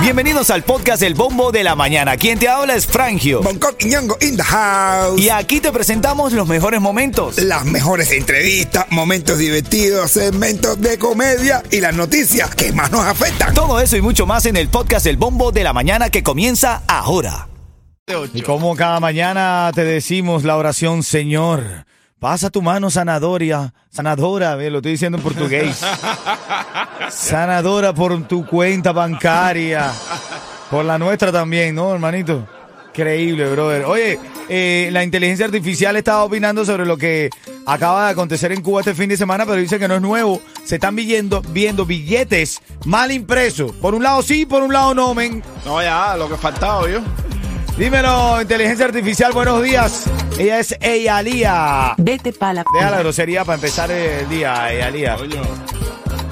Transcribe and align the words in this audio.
Bienvenidos 0.00 0.50
al 0.50 0.62
podcast 0.62 1.02
El 1.02 1.14
Bombo 1.14 1.50
de 1.50 1.64
la 1.64 1.74
Mañana. 1.74 2.16
Quien 2.16 2.38
te 2.38 2.48
habla 2.48 2.76
es 2.76 2.86
Frangio. 2.86 3.42
Bangkok 3.42 3.74
y 3.80 3.86
Ñongo 3.86 4.16
in 4.20 4.36
the 4.36 4.42
house. 4.42 5.20
Y 5.20 5.30
aquí 5.30 5.60
te 5.60 5.72
presentamos 5.72 6.32
los 6.32 6.46
mejores 6.46 6.80
momentos. 6.80 7.38
Las 7.38 7.64
mejores 7.64 8.12
entrevistas, 8.12 8.86
momentos 8.90 9.38
divertidos, 9.38 10.12
segmentos 10.12 10.80
de 10.80 10.96
comedia 10.96 11.62
y 11.72 11.80
las 11.80 11.94
noticias 11.94 12.54
que 12.54 12.72
más 12.72 12.92
nos 12.92 13.04
afectan. 13.04 13.52
Todo 13.52 13.80
eso 13.80 13.96
y 13.96 14.00
mucho 14.00 14.26
más 14.26 14.46
en 14.46 14.56
el 14.56 14.68
podcast 14.68 15.06
El 15.06 15.16
Bombo 15.16 15.50
de 15.50 15.64
la 15.64 15.72
Mañana 15.72 16.08
que 16.08 16.22
comienza 16.22 16.82
ahora. 16.86 17.48
Y 18.32 18.42
como 18.42 18.76
cada 18.76 19.00
mañana 19.00 19.72
te 19.74 19.82
decimos 19.82 20.44
la 20.44 20.56
oración, 20.56 21.02
Señor, 21.02 21.84
pasa 22.18 22.50
tu 22.50 22.62
mano 22.62 22.90
sanadora, 22.90 23.72
sanadora, 23.90 24.56
ve, 24.56 24.70
lo 24.70 24.78
estoy 24.78 24.92
diciendo 24.92 25.18
en 25.18 25.24
portugués. 25.24 25.80
sanadora 27.10 27.92
por 27.92 28.26
tu 28.26 28.46
cuenta 28.46 28.92
bancaria, 28.92 29.92
por 30.70 30.84
la 30.84 30.98
nuestra 30.98 31.30
también, 31.30 31.74
¿no, 31.74 31.92
hermanito? 31.92 32.46
Increíble, 32.88 33.50
brother. 33.50 33.84
Oye, 33.84 34.18
eh, 34.48 34.88
la 34.90 35.04
inteligencia 35.04 35.44
artificial 35.44 35.96
estaba 35.96 36.24
opinando 36.24 36.64
sobre 36.64 36.86
lo 36.86 36.96
que 36.96 37.28
acaba 37.66 38.06
de 38.06 38.12
acontecer 38.12 38.52
en 38.52 38.62
Cuba 38.62 38.80
este 38.80 38.94
fin 38.94 39.10
de 39.10 39.18
semana, 39.18 39.44
pero 39.44 39.56
dice 39.56 39.78
que 39.78 39.86
no 39.86 39.96
es 39.96 40.00
nuevo. 40.00 40.40
Se 40.64 40.76
están 40.76 40.96
viendo, 40.96 41.42
viendo 41.42 41.84
billetes 41.84 42.62
mal 42.86 43.12
impresos. 43.12 43.72
Por 43.72 43.94
un 43.94 44.02
lado 44.02 44.22
sí, 44.22 44.46
por 44.46 44.62
un 44.62 44.72
lado 44.72 44.94
no, 44.94 45.14
men. 45.14 45.42
No, 45.66 45.82
ya, 45.82 46.16
lo 46.16 46.26
que 46.26 46.36
faltaba, 46.38 46.88
yo. 46.88 47.00
Dímelo, 47.78 48.40
inteligencia 48.40 48.86
artificial, 48.86 49.32
buenos 49.32 49.62
días. 49.62 50.04
Ella 50.38 50.60
es 50.60 50.74
Eyalía. 50.80 51.94
Vete 51.98 52.32
pa' 52.32 52.54
la 52.54 52.64
Deja 52.72 52.90
la 52.90 52.98
grosería 53.00 53.44
para 53.44 53.56
empezar 53.56 53.90
el 53.90 54.26
día, 54.30 54.72
Eyalía. 54.72 55.18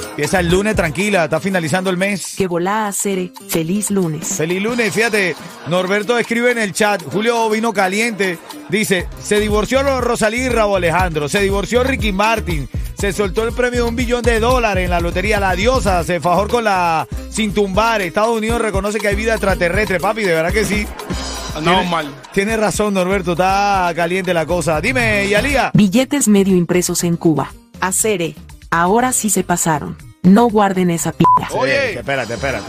Empieza 0.08 0.40
el 0.40 0.48
lunes 0.48 0.74
tranquila, 0.74 1.24
está 1.24 1.40
finalizando 1.40 1.90
el 1.90 1.98
mes. 1.98 2.34
Que 2.38 2.46
volá 2.46 2.86
a 2.86 2.92
Cere. 2.92 3.30
Feliz 3.48 3.90
lunes. 3.90 4.26
Feliz 4.26 4.62
lunes, 4.62 4.94
fíjate, 4.94 5.36
Norberto 5.66 6.16
escribe 6.16 6.50
en 6.50 6.58
el 6.58 6.72
chat, 6.72 7.02
Julio 7.02 7.50
vino 7.50 7.74
caliente, 7.74 8.38
dice, 8.70 9.06
se 9.22 9.38
divorció 9.38 9.82
Rosalí 10.00 10.42
y 10.42 10.48
Rabo 10.48 10.76
Alejandro, 10.76 11.28
se 11.28 11.40
divorció 11.40 11.84
Ricky 11.84 12.12
Martin, 12.12 12.66
se 12.96 13.12
soltó 13.12 13.46
el 13.46 13.52
premio 13.52 13.82
de 13.82 13.88
un 13.90 13.96
billón 13.96 14.22
de 14.22 14.40
dólares 14.40 14.84
en 14.84 14.90
la 14.90 15.00
lotería, 15.00 15.40
la 15.40 15.54
diosa 15.54 16.04
se 16.04 16.20
fajó 16.20 16.48
con 16.48 16.64
la 16.64 17.06
sin 17.28 17.52
tumbar, 17.52 18.00
Estados 18.00 18.34
Unidos 18.34 18.62
reconoce 18.62 18.98
que 18.98 19.08
hay 19.08 19.16
vida 19.16 19.32
extraterrestre, 19.32 20.00
papi, 20.00 20.22
de 20.22 20.32
verdad 20.32 20.52
que 20.52 20.64
sí. 20.64 20.86
Andamos 21.54 21.80
Tiene- 21.80 21.90
mal. 21.90 22.14
Tienes 22.32 22.58
razón, 22.58 22.94
Norberto, 22.94 23.32
está 23.32 23.92
caliente 23.94 24.34
la 24.34 24.46
cosa. 24.46 24.80
Dime, 24.80 25.28
Yalía. 25.28 25.70
Billetes 25.74 26.28
medio 26.28 26.56
impresos 26.56 27.04
en 27.04 27.16
Cuba. 27.16 27.52
A 27.80 27.92
Cere. 27.92 28.34
Ahora 28.70 29.12
sí 29.12 29.30
se 29.30 29.44
pasaron. 29.44 29.96
No 30.22 30.48
guarden 30.48 30.90
esa 30.90 31.12
pilla. 31.12 31.48
Oye. 31.52 31.92
Sí, 31.92 31.98
espérate, 31.98 32.34
espérate. 32.34 32.64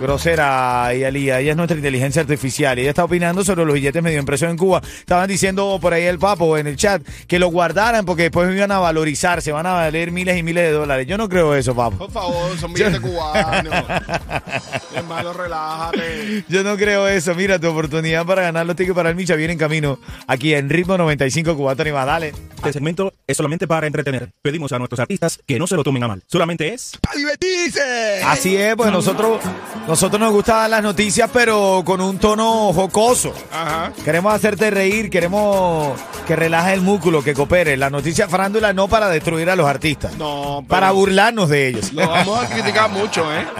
Grosera, 0.00 0.94
Yalía. 0.94 1.40
Ella 1.40 1.50
es 1.50 1.56
nuestra 1.56 1.76
inteligencia 1.76 2.22
artificial. 2.22 2.78
Ella 2.78 2.90
está 2.90 3.04
opinando 3.04 3.44
sobre 3.44 3.64
los 3.64 3.74
billetes 3.74 4.02
medio 4.02 4.18
impresos 4.18 4.48
en 4.48 4.56
Cuba. 4.56 4.80
Estaban 5.00 5.28
diciendo 5.28 5.78
por 5.80 5.92
ahí 5.92 6.04
el 6.04 6.18
papo 6.18 6.56
en 6.56 6.66
el 6.68 6.76
chat 6.76 7.02
que 7.26 7.38
lo 7.38 7.48
guardaran 7.48 8.04
porque 8.04 8.24
después 8.24 8.54
iban 8.54 8.70
a 8.70 8.78
valorizar, 8.78 9.42
se 9.42 9.50
van 9.50 9.66
a 9.66 9.72
valer 9.72 10.12
miles 10.12 10.38
y 10.38 10.42
miles 10.42 10.64
de 10.64 10.70
dólares. 10.70 11.06
Yo 11.06 11.18
no 11.18 11.28
creo 11.28 11.54
eso, 11.54 11.74
papo. 11.74 11.98
Por 11.98 12.10
favor, 12.12 12.56
son 12.58 12.72
billetes 12.72 13.00
cubanos. 13.00 13.74
Hermano, 14.94 15.32
relájate. 15.32 16.44
Yo 16.48 16.62
no 16.62 16.76
creo 16.76 17.08
eso. 17.08 17.34
Mira, 17.34 17.58
tu 17.58 17.68
oportunidad 17.68 18.24
para 18.24 18.42
ganar 18.42 18.66
los 18.66 18.76
tickets 18.76 18.94
para 18.94 19.10
el 19.10 19.16
Micha 19.16 19.34
viene 19.34 19.54
en 19.54 19.58
camino 19.58 19.98
aquí 20.26 20.54
en 20.54 20.70
Ritmo 20.70 20.96
95 20.96 21.56
Cubatón 21.56 21.88
y 21.88 21.92
más. 21.92 22.06
Dale. 22.06 22.32
Este 22.56 22.72
segmento 22.72 23.12
es 23.26 23.36
solamente 23.36 23.68
para 23.68 23.86
entretener. 23.86 24.30
Pedimos 24.42 24.72
a 24.72 24.78
nuestros 24.78 24.98
artistas 25.00 25.38
que 25.46 25.58
no 25.58 25.66
se 25.66 25.76
lo 25.76 25.84
tomen 25.84 26.02
a 26.02 26.08
mal. 26.08 26.22
Solamente 26.26 26.74
es 26.74 26.98
¡A 27.08 27.16
divertirse! 27.16 28.22
Así 28.24 28.56
es, 28.56 28.74
pues 28.74 28.90
nosotros, 28.90 29.40
nosotros 29.88 30.20
nos 30.20 30.32
gustan 30.32 30.70
las 30.70 30.82
noticias, 30.82 31.28
pero 31.32 31.82
con 31.84 32.00
un 32.00 32.18
tono 32.18 32.72
jocoso. 32.72 33.32
Ajá. 33.50 33.92
Queremos 34.04 34.32
hacerte 34.34 34.70
reír, 34.70 35.08
queremos 35.10 35.98
que 36.26 36.36
relaje 36.36 36.74
el 36.74 36.82
músculo, 36.82 37.24
que 37.24 37.34
coopere. 37.34 37.76
La 37.76 37.88
noticia 37.90 38.28
farándula 38.28 38.72
no 38.74 38.86
para 38.86 39.08
destruir 39.08 39.48
a 39.50 39.56
los 39.56 39.66
artistas, 39.66 40.12
No, 40.18 40.58
pero 40.58 40.68
para 40.68 40.90
burlarnos 40.92 41.48
de 41.48 41.68
ellos. 41.68 41.92
Lo 41.94 42.06
vamos 42.08 42.44
a 42.44 42.48
criticar 42.48 42.90
mucho, 42.90 43.24
¿eh? 43.34 43.44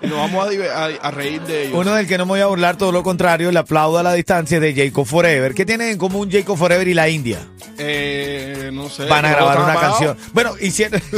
Y 0.00 0.06
nos 0.06 0.18
vamos 0.18 0.46
a, 0.46 0.84
a- 0.84 1.08
a 1.08 1.10
reír 1.10 1.42
de 1.42 1.64
ellos. 1.64 1.74
Uno 1.76 1.92
del 1.94 2.06
que 2.06 2.16
no 2.18 2.24
me 2.24 2.30
voy 2.30 2.40
a 2.40 2.46
burlar, 2.46 2.76
todo 2.76 2.92
lo 2.92 3.02
contrario, 3.02 3.50
le 3.50 3.58
aplaudo 3.58 3.98
a 3.98 4.04
la 4.04 4.12
distancia 4.12 4.60
de 4.60 4.72
Jacob 4.72 5.04
Forever. 5.04 5.54
¿Qué 5.54 5.66
tienen 5.66 5.88
en 5.88 5.98
común 5.98 6.30
Jacob 6.30 6.56
Forever 6.56 6.86
y 6.86 6.94
la 6.94 7.08
India? 7.08 7.40
Eh, 7.78 8.70
no 8.72 8.88
sé. 8.88 9.06
Van 9.06 9.24
a 9.24 9.30
¿los 9.30 9.36
grabar 9.38 9.60
una 9.60 9.74
canción. 9.80 10.16
Bueno, 10.32 10.52
hicieron... 10.60 11.02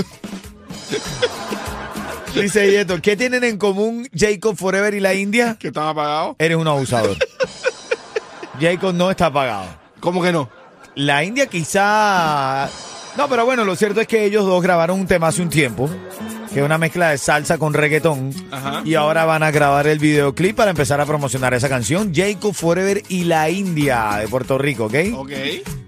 Dice 2.35 2.71
Yeto, 2.71 3.01
¿qué 3.03 3.17
tienen 3.17 3.45
en 3.45 3.59
común 3.59 4.09
Jacob 4.15 4.57
Forever 4.57 4.95
y 4.95 5.01
la 5.01 5.15
India? 5.15 5.57
¿Que 5.59 5.69
están 5.69 5.89
apagados? 5.89 6.37
Eres 6.39 6.57
un 6.57 6.67
abusador. 6.69 7.17
Jacob 8.61 8.95
no 8.95 9.11
está 9.11 9.33
pagado. 9.33 9.67
¿Cómo 10.01 10.23
que 10.23 10.33
no? 10.33 10.49
La 10.95 11.25
India 11.25 11.47
quizá... 11.47 12.69
No, 13.17 13.29
pero 13.29 13.45
bueno, 13.45 13.65
lo 13.65 13.75
cierto 13.75 14.01
es 14.01 14.07
que 14.07 14.25
ellos 14.25 14.47
dos 14.47 14.63
grabaron 14.63 15.01
un 15.01 15.07
tema 15.07 15.29
hace 15.29 15.43
un 15.43 15.51
tiempo, 15.51 15.91
que 16.55 16.61
es 16.61 16.65
una 16.65 16.79
mezcla 16.79 17.11
de 17.11 17.19
salsa 17.19 17.59
con 17.59 17.75
reggaetón, 17.75 18.33
Ajá. 18.53 18.83
y 18.85 18.95
ahora 18.95 19.25
van 19.25 19.43
a 19.43 19.51
grabar 19.51 19.89
el 19.89 19.99
videoclip 19.99 20.57
para 20.57 20.71
empezar 20.71 21.01
a 21.01 21.07
promocionar 21.07 21.53
esa 21.53 21.69
canción, 21.69 22.13
Jacob 22.15 22.55
Forever 22.55 23.03
y 23.09 23.25
la 23.25 23.51
India 23.51 24.17
de 24.21 24.29
Puerto 24.29 24.59
Rico, 24.59 24.85
¿ok? 24.85 24.95
Ok. 25.17 25.33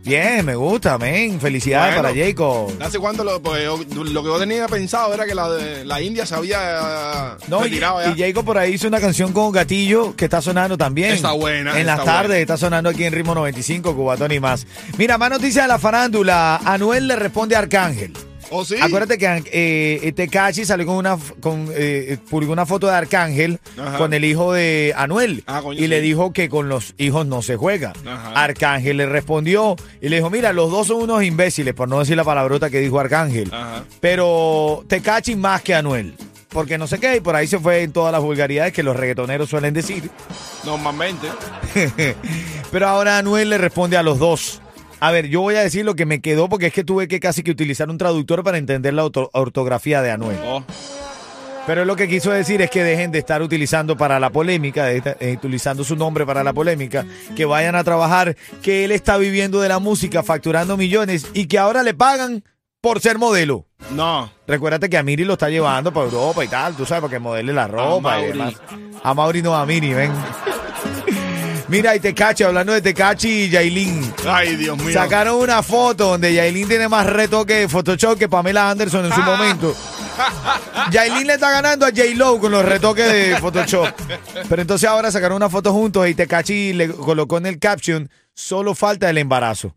Bien, 0.04 0.44
me 0.44 0.56
gusta, 0.56 0.98
men. 0.98 1.40
Felicidades 1.40 1.94
Bueno. 1.94 2.08
para 2.08 2.26
Jacob. 2.26 2.72
¿Hace 2.80 2.98
cuánto 2.98 3.22
lo, 3.22 3.40
pues, 3.40 3.62
yo- 3.64 3.78
lo 4.04 4.22
que 4.22 4.28
yo 4.28 4.38
tenía 4.38 4.66
pensado 4.66 5.14
era 5.14 5.24
que 5.26 5.34
la, 5.34 5.48
de, 5.48 5.84
la 5.84 6.00
India 6.00 6.26
se 6.26 6.34
había 6.34 7.36
No, 7.46 7.60
y, 7.60 7.64
retirado 7.70 8.00
ya? 8.02 8.10
y 8.10 8.18
Jacob 8.18 8.44
por 8.44 8.58
ahí 8.58 8.74
hizo 8.74 8.88
una 8.88 9.00
canción 9.00 9.32
con 9.32 9.52
Gatillo 9.52 10.16
que 10.16 10.24
está 10.24 10.42
sonando 10.42 10.76
también. 10.76 11.12
Está 11.12 11.32
buena, 11.32 11.78
En 11.78 11.86
las 11.86 12.00
está 12.00 12.12
tardes 12.12 12.28
buena. 12.28 12.40
está 12.40 12.56
sonando 12.56 12.90
aquí 12.90 13.04
en 13.04 13.12
Ritmo 13.12 13.34
95, 13.34 13.94
Cubatón 13.94 14.32
y 14.32 14.40
más. 14.40 14.66
Mira, 14.98 15.18
más 15.18 15.30
noticias 15.30 15.64
de 15.64 15.68
la 15.68 15.78
farándula. 15.78 16.56
Anuel 16.64 17.06
le 17.06 17.14
responde 17.16 17.54
a 17.54 17.60
Arcángel. 17.60 18.12
¿Oh, 18.52 18.64
sí? 18.64 18.76
Acuérdate 18.80 19.18
que 19.18 19.42
eh, 19.50 20.12
Tecachi 20.14 20.64
salió 20.64 20.86
con 20.86 20.96
una 20.96 21.16
con 21.40 21.68
eh, 21.74 22.18
publicó 22.30 22.52
una 22.52 22.66
foto 22.66 22.86
de 22.86 22.94
Arcángel 22.94 23.58
Ajá. 23.78 23.96
con 23.98 24.12
el 24.12 24.24
hijo 24.24 24.52
de 24.52 24.92
Anuel 24.96 25.42
Ah, 25.46 25.60
coño, 25.62 25.80
y 25.82 25.86
le 25.86 26.00
dijo 26.00 26.32
que 26.32 26.48
con 26.48 26.68
los 26.68 26.94
hijos 26.98 27.26
no 27.26 27.42
se 27.42 27.56
juega. 27.56 27.92
Ajá. 28.06 28.32
Arcángel 28.34 28.98
le 28.98 29.06
respondió 29.06 29.76
y 30.00 30.08
le 30.08 30.16
dijo, 30.16 30.28
mira, 30.30 30.52
los 30.52 30.70
dos 30.70 30.86
son 30.88 30.98
unos 31.02 31.22
imbéciles, 31.24 31.74
por 31.74 31.88
no 31.88 31.98
decir 31.98 32.16
la 32.16 32.24
palabrota 32.24 32.70
que 32.70 32.80
dijo 32.80 33.00
Arcángel. 33.00 33.48
Ajá. 33.52 33.84
Pero 34.00 34.84
Tecachi 34.86 35.34
más 35.36 35.62
que 35.62 35.74
Anuel. 35.74 36.14
Porque 36.50 36.76
no 36.76 36.86
sé 36.86 36.98
qué, 37.00 37.16
y 37.16 37.20
por 37.20 37.34
ahí 37.34 37.46
se 37.46 37.58
fue 37.58 37.82
en 37.82 37.92
todas 37.92 38.12
las 38.12 38.20
vulgaridades 38.20 38.74
que 38.74 38.82
los 38.82 38.94
reggaetoneros 38.94 39.48
suelen 39.48 39.72
decir. 39.72 40.10
Normalmente. 40.66 41.26
Pero 42.70 42.88
ahora 42.88 43.16
Anuel 43.16 43.48
le 43.48 43.56
responde 43.56 43.96
a 43.96 44.02
los 44.02 44.19
dos. 44.19 44.60
A 45.04 45.10
ver, 45.10 45.26
yo 45.26 45.40
voy 45.40 45.56
a 45.56 45.60
decir 45.62 45.84
lo 45.84 45.96
que 45.96 46.06
me 46.06 46.20
quedó 46.20 46.48
porque 46.48 46.66
es 46.68 46.72
que 46.72 46.84
tuve 46.84 47.08
que 47.08 47.18
casi 47.18 47.42
que 47.42 47.50
utilizar 47.50 47.90
un 47.90 47.98
traductor 47.98 48.44
para 48.44 48.56
entender 48.56 48.94
la 48.94 49.04
orto- 49.04 49.30
ortografía 49.32 50.00
de 50.00 50.12
Anuel. 50.12 50.38
Oh. 50.46 50.62
Pero 51.66 51.84
lo 51.84 51.96
que 51.96 52.06
quiso 52.06 52.30
decir 52.30 52.62
es 52.62 52.70
que 52.70 52.84
dejen 52.84 53.10
de 53.10 53.18
estar 53.18 53.42
utilizando 53.42 53.96
para 53.96 54.20
la 54.20 54.30
polémica, 54.30 54.84
de 54.84 55.02
eh, 55.18 55.32
utilizando 55.36 55.82
su 55.82 55.96
nombre 55.96 56.24
para 56.24 56.44
la 56.44 56.52
polémica, 56.52 57.04
que 57.34 57.44
vayan 57.44 57.74
a 57.74 57.82
trabajar, 57.82 58.36
que 58.62 58.84
él 58.84 58.92
está 58.92 59.16
viviendo 59.16 59.60
de 59.60 59.68
la 59.68 59.80
música, 59.80 60.22
facturando 60.22 60.76
millones 60.76 61.26
y 61.34 61.46
que 61.46 61.58
ahora 61.58 61.82
le 61.82 61.94
pagan 61.94 62.44
por 62.80 63.00
ser 63.00 63.19
modelo. 63.19 63.66
No. 63.90 64.30
Recuérdate 64.46 64.88
que 64.88 64.98
a 64.98 65.02
Miri 65.02 65.24
lo 65.24 65.32
está 65.32 65.48
llevando 65.50 65.92
para 65.92 66.06
Europa 66.06 66.44
y 66.44 66.48
tal, 66.48 66.76
tú 66.76 66.86
sabes, 66.86 67.00
para 67.02 67.10
que 67.12 67.19
modele 67.19 67.52
la 67.52 67.66
ropa 67.66 68.20
y 68.20 68.26
demás. 68.26 68.54
A 69.02 69.14
Mauri 69.14 69.42
no, 69.42 69.56
a 69.56 69.66
Miri, 69.66 69.94
ven. 69.94 70.12
Mira, 71.72 71.97
y 71.97 72.00
Tecachi, 72.00 72.43
hablando 72.43 72.75
de 72.75 72.83
Tecachi 72.83 73.44
y 73.44 73.49
Yailin. 73.49 74.12
Ay, 74.28 74.56
Dios 74.56 74.77
mío. 74.77 74.93
Sacaron 74.93 75.37
una 75.41 75.62
foto 75.62 76.09
donde 76.10 76.34
Yailin 76.34 76.69
tiene 76.69 76.87
más 76.87 77.06
retoque 77.06 77.55
de 77.55 77.69
Photoshop 77.69 78.19
que 78.19 78.28
Pamela 78.28 78.69
Anderson 78.69 79.06
en 79.06 79.12
su 79.15 79.22
momento. 79.22 79.75
Yailin 80.91 81.27
le 81.27 81.32
está 81.32 81.50
ganando 81.50 81.87
a 81.87 81.88
J-Lo 81.88 82.38
con 82.38 82.52
los 82.52 82.62
retoques 82.62 83.11
de 83.11 83.38
Photoshop. 83.38 83.88
Pero 84.50 84.61
entonces 84.61 84.87
ahora 84.87 85.11
sacaron 85.11 85.37
una 85.37 85.49
foto 85.49 85.73
juntos 85.73 86.06
y 86.06 86.14
Tecachi 86.14 86.75
le 86.75 86.91
colocó 86.91 87.38
en 87.38 87.46
el 87.46 87.58
caption, 87.58 88.11
solo 88.35 88.75
falta 88.75 89.08
el 89.08 89.17
embarazo. 89.17 89.75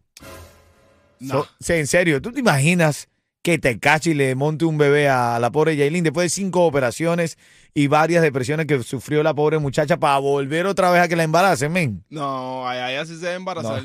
No. 1.22 1.44
So- 1.44 1.50
sí, 1.62 1.74
en 1.75 1.88
serio, 1.88 2.22
¿tú 2.22 2.34
te 2.34 2.42
imaginas 2.42 3.08
que 3.45 3.59
Tecachi 3.59 4.15
le 4.15 4.33
monte 4.33 4.65
un 4.65 4.75
bebé 4.75 5.07
a 5.07 5.38
la 5.38 5.51
pobre 5.51 5.75
Yailin 5.75 6.03
después 6.03 6.25
de 6.25 6.30
cinco 6.30 6.65
operaciones 6.65 7.38
y 7.75 7.86
varias 7.86 8.24
depresiones 8.24 8.65
que 8.65 8.81
sufrió 8.81 9.21
la 9.21 9.36
pobre 9.36 9.59
muchacha 9.59 9.97
para 9.97 10.18
volver 10.18 10.65
otra 10.65 10.89
vez 10.89 11.03
a 11.03 11.07
que 11.07 11.15
la 11.15 11.21
embaracen, 11.25 11.71
men? 11.71 12.03
No, 12.09 12.68
ay, 12.68 12.80
ay, 12.80 12.95
así 12.95 13.13
se 13.13 13.25
debe 13.27 13.36
embarazar. 13.36 13.83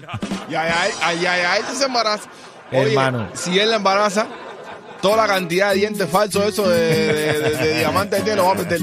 Y 0.48 0.54
ay, 0.54 0.72
ay, 0.74 0.90
ay, 1.02 1.26
ay, 1.26 1.40
ay, 1.46 1.76
se 1.76 1.84
embaraza. 1.84 2.30
Oye, 2.72 2.88
Hermano. 2.88 3.28
si 3.34 3.58
él 3.58 3.68
la 3.68 3.76
embaraza, 3.76 4.28
toda 5.02 5.17
la 5.17 5.26
cantidad 5.26 5.70
de 5.70 5.76
dientes 5.76 6.08
falsos, 6.08 6.44
eso 6.47 6.69
de, 6.69 6.79
de, 6.81 7.41
de- 7.41 7.56
de 7.56 7.79
diamante 7.79 8.23
que 8.23 8.37
lo 8.37 8.44
va 8.47 8.52
a 8.52 8.55
meter. 8.55 8.81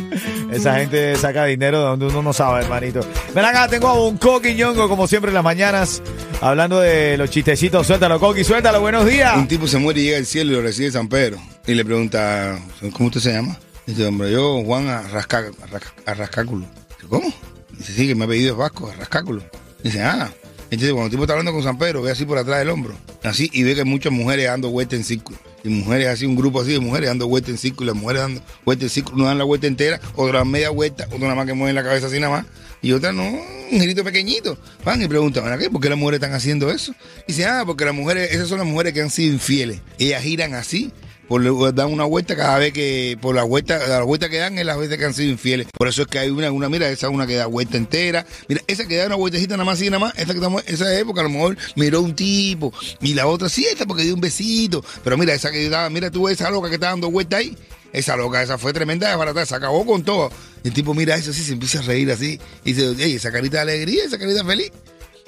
Esa 0.52 0.75
gente 0.75 1.16
saca 1.18 1.46
dinero 1.46 1.80
de 1.80 1.86
donde 1.86 2.06
uno 2.08 2.22
no 2.22 2.34
sabe, 2.34 2.64
hermanito. 2.64 3.02
Ven 3.36 3.46
acá, 3.46 3.68
tengo 3.68 3.88
a 3.88 4.08
un 4.08 4.18
Coqui 4.18 4.54
Ñongo, 4.56 4.88
como 4.90 5.08
siempre 5.08 5.30
en 5.30 5.36
las 5.36 5.44
mañanas, 5.44 6.02
hablando 6.42 6.80
de 6.80 7.18
los 7.18 7.30
chistecitos. 7.30 7.86
Suéltalo, 7.86 8.19
Coqui, 8.19 8.44
suéltalo, 8.44 8.80
buenos 8.81 9.06
días. 9.06 9.36
Un 9.38 9.48
tipo 9.48 9.68
se 9.68 9.78
muere 9.78 10.00
y 10.00 10.04
llega 10.06 10.18
al 10.18 10.25
cielo 10.25 10.52
y 10.52 10.56
lo 10.56 10.62
recibe 10.62 10.92
San 10.92 11.08
Pedro. 11.10 11.38
Y 11.68 11.74
le 11.74 11.84
pregunta, 11.86 12.58
¿cómo 12.94 13.08
usted 13.08 13.20
se 13.22 13.34
llama? 13.34 13.58
Dice, 13.86 14.06
hombre, 14.06 14.31
yo, 14.31 14.63
Juan 14.63 14.88
Arrasca, 14.88 15.46
Arrasca- 15.62 15.94
Arrascáculo. 16.06 16.66
Dice, 16.96 17.08
¿cómo? 17.10 17.31
Dice, 17.72 17.94
sí, 17.94 18.08
que 18.08 18.16
me 18.16 18.25
ha 18.25 18.28
pedido 18.28 18.54
es 18.54 18.58
Vasco, 18.58 18.90
Arrascáculo. 18.90 19.44
Dice, 19.84 20.02
ah. 20.04 20.30
Entonces, 20.70 20.92
cuando 20.92 21.06
el 21.06 21.12
tipo 21.12 21.24
está 21.24 21.34
hablando 21.34 21.54
con 21.54 21.63
San 21.63 21.78
Pedro, 21.78 22.02
ve 22.02 22.12
así 22.12 22.25
por 22.25 22.38
atrás 22.38 22.60
del 22.60 22.70
hombro. 22.70 22.96
Así, 23.24 23.50
y 23.54 23.63
ve 23.63 23.75
que 23.75 23.86
muchas 23.86 24.12
mujeres 24.12 24.48
dando 24.48 24.70
vueltas 24.70 24.98
en 25.00 25.06
círculo. 25.06 25.38
Y 25.63 25.69
mujeres 25.69 26.07
así, 26.07 26.25
un 26.25 26.36
grupo 26.36 26.62
así 26.62 26.71
de 26.71 26.80
mujeres 26.80 27.09
dando 27.09 27.27
vueltas 27.27 27.51
en 27.51 27.57
círculo. 27.57 27.92
y 27.92 27.94
Las 27.94 28.01
mujeres 28.01 28.21
dando 28.21 28.42
vueltas 28.65 28.83
en 28.83 28.89
círculo. 28.89 29.15
Uno 29.18 29.25
dan 29.25 29.38
la 29.38 29.44
vuelta 29.44 29.68
entera, 29.68 30.00
otra 30.15 30.39
dan 30.39 30.50
media 30.50 30.69
vuelta, 30.69 31.06
otra 31.06 31.19
nada 31.19 31.36
más 31.36 31.45
que 31.45 31.54
mueven 31.54 31.75
la 31.75 31.83
cabeza 31.83 32.07
así 32.07 32.19
nada 32.19 32.38
más. 32.38 32.45
Y 32.81 32.92
otra 32.92 33.12
no, 33.12 33.24
un 33.24 33.80
girito 33.80 34.04
pequeñito. 34.04 34.57
Van 34.86 35.01
y 35.01 35.07
preguntan, 35.07 35.44
¿para 35.44 35.57
qué? 35.57 35.69
¿Por 35.69 35.81
qué 35.81 35.89
las 35.89 35.98
mujeres 35.98 36.19
están 36.19 36.33
haciendo 36.33 36.71
eso? 36.71 36.94
Dice, 37.27 37.45
ah, 37.45 37.63
porque 37.65 37.86
las 37.86 37.95
mujeres, 37.95 38.31
esas 38.31 38.48
son 38.48 38.59
las 38.59 38.68
mujeres 38.68 38.94
que 38.94 39.01
han 39.01 39.09
sido 39.09 39.33
infieles. 39.33 39.81
Ellas 39.98 40.21
giran 40.21 40.54
así 40.54 40.92
por, 41.27 41.75
dan 41.75 41.91
una 41.91 42.06
vuelta 42.06 42.35
cada 42.35 42.57
vez 42.57 42.74
que, 42.74 43.18
por 43.21 43.35
la 43.35 43.44
vuelta, 43.44 43.85
la 43.88 44.03
vuelta 44.03 44.29
que 44.29 44.38
dan 44.38 44.57
es 44.57 44.65
las 44.65 44.77
veces 44.77 44.97
que 44.97 45.06
han 45.06 45.13
sido 45.13 45.31
infieles. 45.31 45.68
Por 45.77 45.88
eso 45.88 46.03
es 46.03 46.07
que 46.07 46.19
hay 46.19 46.29
una, 46.29 46.51
una, 46.51 46.69
mira, 46.69 46.89
esa 46.89 47.09
una 47.09 47.27
que 47.27 47.35
da 47.35 47.47
vuelta 47.47 47.77
entera. 47.77 48.25
Mira, 48.47 48.62
esa 48.68 48.88
que 48.88 48.95
da 48.95 49.07
una 49.07 49.15
vueltecita 49.15 49.56
nada 49.56 49.65
más 49.65 49.77
así, 49.77 49.89
nada 49.89 50.00
más. 50.00 50.13
Esa 50.15 50.27
que 50.27 50.39
estamos, 50.39 50.63
esa 50.68 50.97
época 50.97 51.21
a 51.21 51.24
lo 51.24 51.29
mejor 51.29 51.57
miró 51.75 52.01
un 52.01 52.15
tipo. 52.15 52.74
Y 53.01 53.13
la 53.13 53.27
otra 53.27 53.50
sí, 53.50 53.65
esta 53.65 53.85
porque 53.85 54.03
dio 54.03 54.13
un 54.13 54.21
besito. 54.21 54.83
Pero 55.03 55.18
mira, 55.18 55.33
esa 55.33 55.51
que 55.51 55.69
da, 55.69 55.89
mira 55.89 56.09
tú 56.12 56.29
esa 56.29 56.50
loca 56.50 56.69
que 56.69 56.75
está 56.75 56.88
dando 56.88 57.12
vuelta 57.12 57.38
ahí. 57.38 57.57
Esa 57.94 58.15
loca, 58.15 58.41
esa 58.41 58.57
fue 58.57 58.74
tremenda 58.74 59.09
de 59.09 59.15
barata, 59.15 59.45
se 59.45 59.56
acabó 59.56 59.85
con 59.85 60.03
todo. 60.03 60.29
El 60.63 60.74
tipo 60.74 60.94
mira 60.94 61.15
eso 61.15 61.31
así, 61.31 61.44
se 61.44 61.53
empieza 61.53 61.79
a 61.79 61.83
reír 61.83 62.12
así. 62.12 62.39
Y 62.63 62.74
dice, 62.74 63.03
ey, 63.03 63.13
esa 63.13 63.31
carita 63.31 63.57
de 63.57 63.74
alegría, 63.74 64.03
esa 64.06 64.18
carita 64.18 64.44
feliz. 64.45 64.71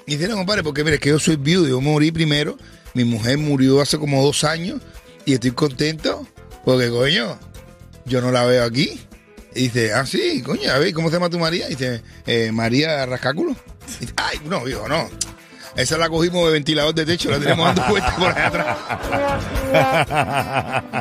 Y 0.05 0.15
dice, 0.15 0.27
no, 0.27 0.35
compadre, 0.35 0.63
porque 0.63 0.83
mira, 0.83 0.95
es 0.95 1.01
que 1.01 1.09
yo 1.09 1.19
soy 1.19 1.35
viudo, 1.35 1.67
yo 1.67 1.81
morí 1.81 2.11
primero. 2.11 2.57
Mi 2.93 3.03
mujer 3.03 3.37
murió 3.37 3.81
hace 3.81 3.97
como 3.97 4.23
dos 4.23 4.43
años. 4.43 4.81
Y 5.25 5.33
estoy 5.33 5.51
contento 5.51 6.27
porque, 6.65 6.89
coño, 6.89 7.37
yo 8.05 8.21
no 8.21 8.31
la 8.31 8.45
veo 8.45 8.63
aquí. 8.63 8.99
Y 9.55 9.63
dice, 9.63 9.93
ah, 9.93 10.05
sí, 10.05 10.41
coño, 10.41 10.71
a 10.71 10.77
ver, 10.77 10.93
¿cómo 10.93 11.09
se 11.09 11.15
llama 11.15 11.29
tu 11.29 11.39
María? 11.39 11.67
Y 11.67 11.71
dice, 11.71 12.01
eh, 12.25 12.51
María 12.51 13.05
Rascáculo. 13.05 13.55
Ay, 14.15 14.39
no, 14.45 14.67
hijo, 14.67 14.87
no. 14.87 15.09
Esa 15.75 15.97
la 15.97 16.09
cogimos 16.09 16.45
de 16.45 16.53
ventilador 16.53 16.93
de 16.93 17.05
techo, 17.05 17.29
la 17.29 17.39
tenemos 17.39 17.65
dando 17.65 17.83
vueltas 17.89 18.13
por 18.15 18.27
allá 18.29 18.47
atrás. 18.47 18.77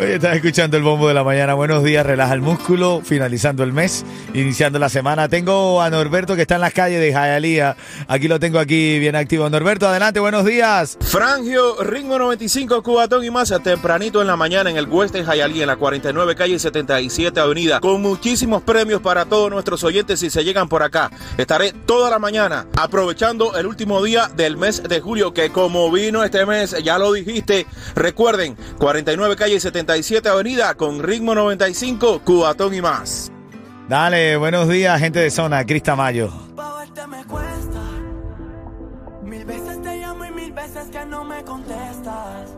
Oye, 0.00 0.14
estás 0.14 0.36
escuchando 0.36 0.76
el 0.76 0.82
bombo 0.82 1.08
de 1.08 1.14
la 1.14 1.22
mañana. 1.22 1.54
Buenos 1.54 1.84
días, 1.84 2.04
relaja 2.04 2.32
el 2.32 2.40
músculo, 2.40 3.02
finalizando 3.04 3.62
el 3.62 3.72
mes, 3.72 4.04
iniciando 4.34 4.78
la 4.78 4.88
semana. 4.88 5.28
Tengo 5.28 5.82
a 5.82 5.90
Norberto 5.90 6.34
que 6.34 6.42
está 6.42 6.54
en 6.54 6.62
las 6.62 6.72
calles 6.72 7.00
de 7.00 7.12
Jayalía. 7.12 7.76
Aquí 8.08 8.26
lo 8.26 8.40
tengo 8.40 8.58
aquí 8.58 8.98
bien 8.98 9.16
activo. 9.16 9.48
Norberto, 9.50 9.86
adelante, 9.86 10.18
buenos 10.18 10.44
días. 10.44 10.96
Frangio, 11.00 11.82
ritmo 11.82 12.18
95, 12.18 12.82
Cubatón 12.82 13.24
y 13.24 13.30
más, 13.30 13.52
tempranito 13.62 14.20
en 14.22 14.28
la 14.28 14.36
mañana 14.36 14.70
en 14.70 14.76
el 14.76 14.86
West 14.86 15.14
de 15.14 15.24
Hialeah, 15.24 15.62
en 15.62 15.66
la 15.66 15.76
49 15.76 16.34
calle 16.34 16.58
77 16.58 17.38
avenida, 17.38 17.80
con 17.80 18.00
muchísimos 18.00 18.62
premios 18.62 19.02
para 19.02 19.26
todos 19.26 19.50
nuestros 19.50 19.84
oyentes 19.84 20.20
si 20.20 20.30
se 20.30 20.42
llegan 20.42 20.68
por 20.68 20.82
acá. 20.82 21.10
Estaré 21.36 21.72
toda 21.86 22.08
la 22.10 22.18
mañana 22.18 22.66
aprovechando 22.76 23.41
el 23.56 23.66
último 23.66 24.02
día 24.02 24.30
del 24.34 24.56
mes 24.56 24.82
de 24.82 25.00
julio, 25.00 25.34
que 25.34 25.50
como 25.50 25.90
vino 25.90 26.22
este 26.22 26.46
mes, 26.46 26.76
ya 26.82 26.98
lo 26.98 27.12
dijiste, 27.12 27.66
recuerden, 27.94 28.56
49 28.78 29.36
calle 29.36 29.58
77 29.58 30.28
avenida, 30.28 30.74
con 30.74 31.02
ritmo 31.02 31.34
95, 31.34 32.20
Cubatón 32.24 32.74
y 32.74 32.80
más. 32.80 33.32
Dale, 33.88 34.36
buenos 34.36 34.68
días, 34.68 34.98
gente 35.00 35.18
de 35.18 35.30
zona, 35.30 35.66
Crista 35.66 35.96
Mayo. 35.96 36.32
Mil 39.24 39.44
veces 39.44 39.82
te 39.82 39.96
llamo 39.96 40.24
y 40.24 40.30
mil 40.30 40.52
veces 40.52 40.86
que 40.90 41.04
no 41.06 41.24
me 41.24 41.42
contestas. 41.42 42.48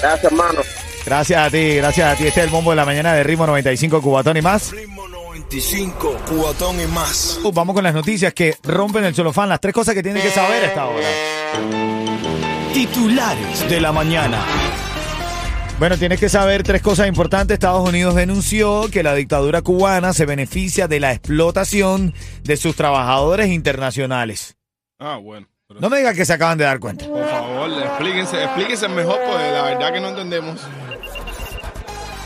Gracias, 0.01 0.23
hermano. 0.25 0.59
Gracias 1.05 1.47
a 1.47 1.49
ti, 1.49 1.75
gracias 1.77 2.13
a 2.13 2.17
ti. 2.17 2.27
Este 2.27 2.41
es 2.41 2.45
el 2.47 2.51
bombo 2.51 2.71
de 2.71 2.75
la 2.75 2.83
mañana 2.83 3.13
de 3.13 3.23
Ritmo 3.23 3.47
95 3.47 4.01
Cubatón 4.01 4.35
y 4.35 4.41
más. 4.41 4.73
Ritmo 4.73 5.07
95, 5.07 6.17
cubatón 6.27 6.81
y 6.81 6.85
más. 6.87 7.39
Uh, 7.41 7.53
Vamos 7.53 7.75
con 7.75 7.85
las 7.85 7.93
noticias 7.93 8.33
que 8.33 8.57
rompen 8.63 9.05
el 9.05 9.15
celofán, 9.15 9.47
las 9.47 9.61
tres 9.61 9.73
cosas 9.73 9.95
que 9.95 10.03
tienen 10.03 10.21
que 10.21 10.29
saber 10.29 10.61
a 10.61 10.67
esta 10.67 10.85
hora. 10.87 11.07
Titulares 12.73 13.69
de 13.69 13.79
la 13.79 13.93
mañana. 13.93 14.43
Bueno, 15.79 15.97
tienes 15.97 16.19
que 16.19 16.27
saber 16.27 16.63
tres 16.63 16.81
cosas 16.81 17.07
importantes. 17.07 17.53
Estados 17.55 17.87
Unidos 17.87 18.13
denunció 18.13 18.89
que 18.91 19.01
la 19.01 19.15
dictadura 19.15 19.61
cubana 19.61 20.11
se 20.11 20.25
beneficia 20.25 20.89
de 20.89 20.99
la 20.99 21.13
explotación 21.13 22.13
de 22.43 22.57
sus 22.57 22.75
trabajadores 22.75 23.47
internacionales. 23.47 24.57
Ah, 24.99 25.15
bueno. 25.23 25.47
Pero, 25.69 25.79
No 25.79 25.89
me 25.89 25.99
digas 25.99 26.17
que 26.17 26.25
se 26.25 26.33
acaban 26.33 26.57
de 26.57 26.65
dar 26.65 26.79
cuenta. 26.81 27.07
Por 27.07 27.25
favor, 27.25 27.69
explíquense, 27.71 28.43
explíquense 28.43 28.89
mejor, 28.89 29.19
porque 29.25 29.51
la 29.53 29.63
verdad 29.63 29.93
que 29.93 30.01
no 30.01 30.09
entendemos. 30.09 30.59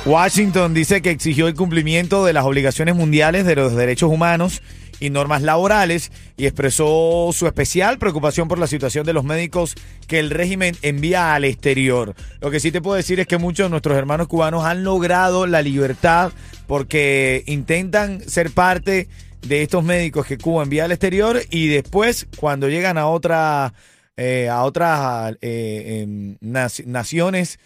Washington 0.05 0.73
dice 0.73 1.03
que 1.03 1.11
exigió 1.11 1.47
el 1.47 1.53
cumplimiento 1.53 2.25
de 2.25 2.33
las 2.33 2.45
obligaciones 2.45 2.95
mundiales 2.95 3.45
de 3.45 3.55
los 3.55 3.75
derechos 3.75 4.09
humanos 4.09 4.63
y 4.99 5.09
normas 5.09 5.41
laborales 5.41 6.11
y 6.37 6.45
expresó 6.45 7.29
su 7.33 7.47
especial 7.47 7.97
preocupación 7.97 8.47
por 8.47 8.59
la 8.59 8.67
situación 8.67 9.05
de 9.05 9.13
los 9.13 9.23
médicos 9.23 9.75
que 10.07 10.19
el 10.19 10.29
régimen 10.29 10.75
envía 10.81 11.33
al 11.33 11.45
exterior. 11.45 12.15
Lo 12.41 12.51
que 12.51 12.59
sí 12.59 12.71
te 12.71 12.81
puedo 12.81 12.95
decir 12.95 13.19
es 13.19 13.27
que 13.27 13.37
muchos 13.37 13.65
de 13.65 13.69
nuestros 13.69 13.97
hermanos 13.97 14.27
cubanos 14.27 14.63
han 14.65 14.83
logrado 14.83 15.47
la 15.47 15.61
libertad 15.61 16.31
porque 16.67 17.43
intentan 17.47 18.21
ser 18.27 18.51
parte 18.51 19.07
de 19.41 19.61
estos 19.63 19.83
médicos 19.83 20.25
que 20.25 20.37
Cuba 20.37 20.63
envía 20.63 20.85
al 20.85 20.91
exterior 20.93 21.41
y 21.49 21.67
después 21.67 22.27
cuando 22.37 22.69
llegan 22.69 22.97
a 22.97 23.07
otra 23.07 23.73
eh, 24.15 24.47
a 24.47 24.63
otras 24.63 25.35
eh, 25.41 26.01
em, 26.03 26.37
nac- 26.39 26.85
naciones 26.85 27.59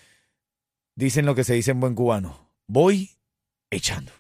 dicen 0.96 1.26
lo 1.26 1.36
que 1.36 1.44
se 1.44 1.54
dice 1.54 1.72
en 1.72 1.80
buen 1.80 1.94
cubano. 1.94 2.50
Voy 2.68 3.12
echando. 3.70 4.12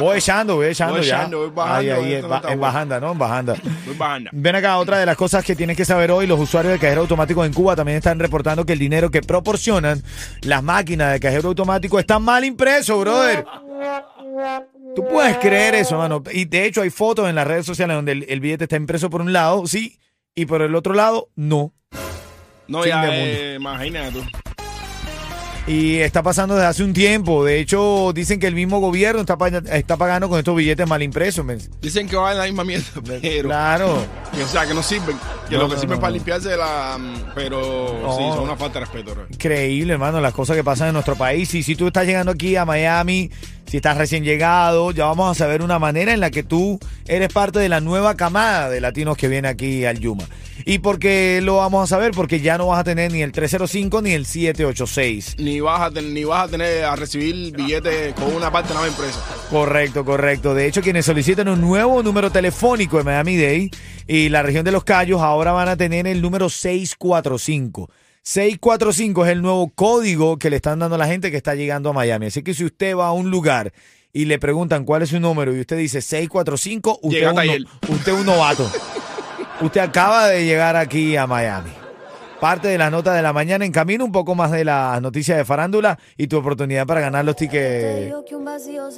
Voy 0.00 0.18
echando, 0.18 0.56
voy 0.56 0.66
echando 0.66 0.94
Voy 0.96 1.04
ya. 1.06 1.16
echando, 1.18 1.38
voy 1.38 1.50
bajando, 1.50 1.78
Ahí, 1.78 1.90
ahí, 1.90 2.14
en, 2.14 2.28
ba- 2.28 2.40
bajanda, 2.56 3.00
¿no? 3.00 3.12
En 3.12 3.18
bajanda. 3.18 3.54
Voy 3.86 3.94
bajando. 3.96 4.30
Ven 4.32 4.56
acá, 4.56 4.78
otra 4.78 4.98
de 4.98 5.06
las 5.06 5.16
cosas 5.16 5.44
que 5.44 5.54
tienes 5.56 5.76
que 5.76 5.84
saber 5.84 6.10
hoy, 6.10 6.26
los 6.26 6.38
usuarios 6.40 6.72
de 6.72 6.78
cajero 6.78 7.02
automático 7.02 7.44
en 7.44 7.52
Cuba 7.52 7.76
también 7.76 7.98
están 7.98 8.18
reportando 8.18 8.64
que 8.66 8.72
el 8.72 8.78
dinero 8.78 9.10
que 9.10 9.22
proporcionan 9.22 10.02
las 10.42 10.62
máquinas 10.62 11.12
de 11.12 11.20
cajero 11.20 11.48
automático 11.48 11.98
está 11.98 12.18
mal 12.18 12.44
impreso, 12.44 12.98
brother. 13.00 13.44
Tú 14.94 15.06
puedes 15.08 15.36
creer 15.38 15.74
eso, 15.74 15.96
mano. 15.98 16.22
Y 16.32 16.44
de 16.44 16.66
hecho 16.66 16.82
hay 16.82 16.90
fotos 16.90 17.28
en 17.28 17.34
las 17.34 17.46
redes 17.46 17.64
sociales 17.66 17.96
donde 17.96 18.12
el, 18.12 18.26
el 18.28 18.40
billete 18.40 18.64
está 18.64 18.76
impreso 18.76 19.08
por 19.10 19.20
un 19.22 19.32
lado, 19.32 19.66
sí, 19.66 19.98
y 20.34 20.46
por 20.46 20.62
el 20.62 20.74
otro 20.74 20.94
lado, 20.94 21.28
no. 21.36 21.72
No, 22.68 22.82
Fin 22.82 22.90
ya, 22.92 23.04
eh, 23.08 23.56
imagínate 23.58 24.12
tú. 24.12 24.24
Y 25.66 25.98
está 25.98 26.24
pasando 26.24 26.54
desde 26.56 26.66
hace 26.66 26.82
un 26.82 26.92
tiempo. 26.92 27.44
De 27.44 27.60
hecho, 27.60 28.10
dicen 28.12 28.40
que 28.40 28.48
el 28.48 28.54
mismo 28.56 28.80
gobierno 28.80 29.20
está, 29.20 29.38
pa- 29.38 29.48
está 29.48 29.96
pagando 29.96 30.28
con 30.28 30.38
estos 30.38 30.56
billetes 30.56 30.88
mal 30.88 31.02
impresos. 31.02 31.44
men. 31.44 31.60
Dicen 31.80 32.08
que 32.08 32.16
va 32.16 32.32
en 32.32 32.38
la 32.38 32.44
misma 32.44 32.64
mierda, 32.64 32.86
pero. 33.22 33.48
Claro. 33.48 34.04
que, 34.34 34.42
o 34.42 34.48
sea, 34.48 34.66
que 34.66 34.74
no 34.74 34.82
sirven. 34.82 35.16
Que 35.48 35.54
No, 35.56 35.62
lo 35.62 35.68
que 35.68 35.74
no, 35.76 35.80
sirven 35.80 35.96
no, 35.98 36.00
para 36.00 36.12
limpiarse 36.14 36.56
la. 36.56 36.98
mm, 36.98 37.14
Pero 37.36 37.88
sí, 38.16 38.24
son 38.34 38.40
una 38.40 38.56
falta 38.56 38.80
de 38.80 38.86
respeto. 38.86 39.14
Increíble, 39.30 39.92
hermano, 39.92 40.20
las 40.20 40.34
cosas 40.34 40.56
que 40.56 40.64
pasan 40.64 40.88
en 40.88 40.94
nuestro 40.94 41.14
país. 41.14 41.54
Y 41.54 41.62
si 41.62 41.76
tú 41.76 41.86
estás 41.86 42.06
llegando 42.06 42.32
aquí 42.32 42.56
a 42.56 42.64
Miami, 42.64 43.30
si 43.72 43.78
estás 43.78 43.96
recién 43.96 44.22
llegado, 44.22 44.90
ya 44.90 45.06
vamos 45.06 45.30
a 45.30 45.34
saber 45.34 45.62
una 45.62 45.78
manera 45.78 46.12
en 46.12 46.20
la 46.20 46.30
que 46.30 46.42
tú 46.42 46.78
eres 47.06 47.32
parte 47.32 47.58
de 47.58 47.70
la 47.70 47.80
nueva 47.80 48.16
camada 48.16 48.68
de 48.68 48.82
latinos 48.82 49.16
que 49.16 49.28
viene 49.28 49.48
aquí 49.48 49.86
al 49.86 49.98
Yuma. 49.98 50.24
¿Y 50.66 50.80
por 50.80 50.98
qué 50.98 51.40
lo 51.42 51.56
vamos 51.56 51.82
a 51.82 51.86
saber? 51.86 52.10
Porque 52.10 52.42
ya 52.42 52.58
no 52.58 52.66
vas 52.66 52.80
a 52.80 52.84
tener 52.84 53.10
ni 53.10 53.22
el 53.22 53.32
305 53.32 54.02
ni 54.02 54.10
el 54.10 54.26
786. 54.26 55.36
Ni 55.38 55.60
vas 55.60 55.80
a 55.80 55.90
tener, 55.90 56.12
ni 56.12 56.22
vas 56.22 56.48
a 56.48 56.50
tener 56.50 56.84
a 56.84 56.96
recibir 56.96 57.56
billetes 57.56 58.12
con 58.12 58.34
una 58.34 58.52
parte 58.52 58.74
nada 58.74 58.82
más 58.82 58.90
impresa. 58.90 59.24
Correcto, 59.48 60.04
correcto. 60.04 60.52
De 60.52 60.66
hecho, 60.66 60.82
quienes 60.82 61.06
solicitan 61.06 61.48
un 61.48 61.62
nuevo 61.62 62.02
número 62.02 62.30
telefónico 62.30 62.98
en 62.98 63.06
Miami 63.06 63.38
Dade 63.38 63.70
y 64.06 64.28
la 64.28 64.42
región 64.42 64.66
de 64.66 64.72
Los 64.72 64.84
Cayos 64.84 65.22
ahora 65.22 65.52
van 65.52 65.70
a 65.70 65.78
tener 65.78 66.06
el 66.06 66.20
número 66.20 66.50
645. 66.50 67.88
645 68.22 69.24
es 69.26 69.32
el 69.32 69.42
nuevo 69.42 69.70
código 69.74 70.38
que 70.38 70.48
le 70.48 70.56
están 70.56 70.78
dando 70.78 70.94
a 70.94 70.98
la 70.98 71.06
gente 71.06 71.30
que 71.30 71.36
está 71.36 71.54
llegando 71.54 71.90
a 71.90 71.92
Miami. 71.92 72.26
Así 72.26 72.42
que 72.42 72.54
si 72.54 72.64
usted 72.64 72.96
va 72.96 73.08
a 73.08 73.12
un 73.12 73.30
lugar 73.30 73.72
y 74.12 74.26
le 74.26 74.38
preguntan 74.38 74.84
cuál 74.84 75.02
es 75.02 75.08
su 75.08 75.18
número 75.18 75.54
y 75.54 75.60
usted 75.60 75.76
dice 75.76 76.00
645, 76.00 77.00
usted, 77.02 77.18
es 77.18 77.32
un, 77.32 77.38
hasta 77.38 77.44
no- 77.44 77.94
usted 77.96 78.12
es 78.12 78.18
un 78.20 78.26
novato. 78.26 78.70
usted 79.60 79.80
acaba 79.80 80.28
de 80.28 80.44
llegar 80.44 80.76
aquí 80.76 81.16
a 81.16 81.26
Miami. 81.26 81.70
Parte 82.40 82.68
de 82.68 82.78
las 82.78 82.90
notas 82.90 83.14
de 83.14 83.22
la 83.22 83.32
mañana 83.32 83.64
en 83.64 83.70
camino, 83.72 84.04
un 84.04 84.10
poco 84.12 84.34
más 84.34 84.50
de 84.50 84.64
las 84.64 85.00
noticias 85.00 85.38
de 85.38 85.44
farándula 85.44 85.98
y 86.16 86.26
tu 86.26 86.38
oportunidad 86.38 86.86
para 86.86 87.00
ganar 87.00 87.24
los 87.24 87.36
tickets 87.36 88.12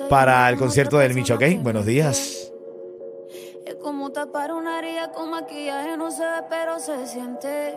para 0.08 0.48
el 0.48 0.56
concierto 0.56 0.98
del 0.98 1.14
Micho, 1.14 1.34
¿ok? 1.34 1.42
Buenos 1.60 1.84
días. 1.84 2.50
Es 3.66 3.74
como 3.82 4.12
tapar 4.12 4.52
una 4.52 4.78
herida 4.78 5.12
con 5.12 5.30
maquillaje, 5.30 5.96
no 5.96 6.10
se 6.10 6.22
ve, 6.22 6.42
pero 6.50 6.78
se 6.78 7.06
siente. 7.06 7.74